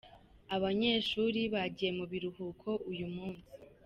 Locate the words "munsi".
3.15-3.49